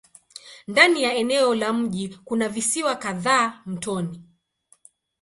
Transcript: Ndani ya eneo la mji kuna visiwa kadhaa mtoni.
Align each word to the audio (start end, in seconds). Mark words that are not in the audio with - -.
Ndani 0.67 1.03
ya 1.03 1.13
eneo 1.15 1.55
la 1.55 1.73
mji 1.73 2.19
kuna 2.25 2.49
visiwa 2.49 2.95
kadhaa 2.95 3.61
mtoni. 3.65 4.21